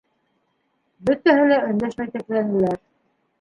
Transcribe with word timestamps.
Бөтәһе 1.09 1.43
лә 1.51 1.59
өндәшмәй 1.67 2.11
текләнеләр. 2.17 2.81